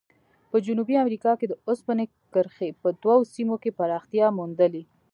په 0.49 0.57
جنوبي 0.65 0.95
امریکا 1.03 1.31
کې 1.39 1.45
د 1.49 1.53
اوسپنې 1.67 2.05
کرښې 2.33 2.69
په 2.81 2.89
دوو 3.03 3.19
سیمو 3.33 3.55
کې 3.63 3.75
پراختیا 3.79 4.27
موندلې. 4.37 4.83